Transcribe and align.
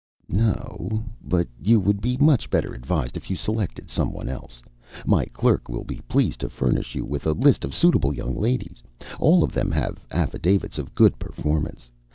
"No. 0.29 1.03
But 1.23 1.47
you 1.61 1.79
would 1.79 2.01
be 2.01 2.17
much 2.17 2.49
better 2.49 2.73
advised 2.73 3.15
if 3.17 3.29
you 3.29 3.35
selected 3.35 3.87
someone 3.87 4.29
else. 4.29 4.63
My 5.05 5.25
clerk 5.25 5.69
will 5.69 5.83
be 5.83 6.01
pleased 6.07 6.39
to 6.39 6.49
furnish 6.49 6.95
you 6.95 7.05
with 7.05 7.27
a 7.27 7.33
list 7.33 7.63
of 7.63 7.75
suitable 7.75 8.11
young 8.11 8.35
ladies. 8.35 8.81
All 9.19 9.43
of 9.43 9.51
them 9.53 9.69
have 9.69 9.99
affidavits 10.09 10.79
of 10.79 10.95
good 10.95 11.19
performance. 11.19 11.91